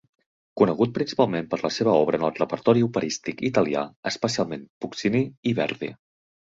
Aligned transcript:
Conegut 0.61 0.95
principalment 0.95 1.49
per 1.51 1.59
la 1.65 1.71
seva 1.75 1.93
obra 2.05 2.21
en 2.21 2.25
el 2.31 2.35
repertori 2.39 2.85
operístic 2.89 3.47
italià, 3.53 3.87
especialment 4.15 4.69
Puccini 4.87 5.27
i 5.53 5.57
Verdi. 5.63 5.95